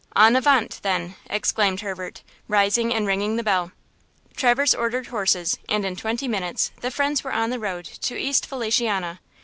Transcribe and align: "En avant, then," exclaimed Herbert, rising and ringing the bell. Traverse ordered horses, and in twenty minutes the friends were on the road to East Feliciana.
"En 0.15 0.35
avant, 0.35 0.79
then," 0.81 1.13
exclaimed 1.29 1.81
Herbert, 1.81 2.23
rising 2.47 2.91
and 2.91 3.05
ringing 3.05 3.35
the 3.35 3.43
bell. 3.43 3.71
Traverse 4.35 4.73
ordered 4.73 5.09
horses, 5.09 5.59
and 5.69 5.85
in 5.85 5.95
twenty 5.95 6.27
minutes 6.27 6.71
the 6.81 6.89
friends 6.89 7.23
were 7.23 7.31
on 7.33 7.51
the 7.51 7.59
road 7.59 7.85
to 7.85 8.17
East 8.17 8.47
Feliciana. 8.47 9.19